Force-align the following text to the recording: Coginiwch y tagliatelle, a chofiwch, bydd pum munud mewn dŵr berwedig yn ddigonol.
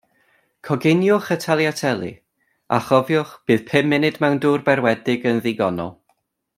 Coginiwch 0.69 1.27
y 1.35 1.37
tagliatelle, 1.43 2.09
a 2.79 2.79
chofiwch, 2.87 3.37
bydd 3.51 3.65
pum 3.71 3.93
munud 3.95 4.21
mewn 4.25 4.43
dŵr 4.47 4.65
berwedig 4.71 5.33
yn 5.35 5.43
ddigonol. 5.45 5.95